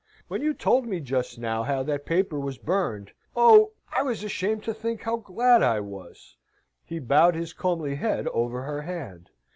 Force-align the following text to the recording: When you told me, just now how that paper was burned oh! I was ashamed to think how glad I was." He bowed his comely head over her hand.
When 0.29 0.41
you 0.41 0.55
told 0.55 0.87
me, 0.87 0.99
just 0.99 1.37
now 1.37 1.61
how 1.61 1.83
that 1.83 2.07
paper 2.07 2.39
was 2.39 2.57
burned 2.57 3.11
oh! 3.35 3.73
I 3.95 4.01
was 4.01 4.23
ashamed 4.23 4.63
to 4.63 4.73
think 4.73 5.01
how 5.03 5.17
glad 5.17 5.61
I 5.61 5.79
was." 5.79 6.35
He 6.83 6.97
bowed 6.97 7.35
his 7.35 7.53
comely 7.53 7.93
head 7.93 8.27
over 8.29 8.63
her 8.63 8.81
hand. 8.81 9.29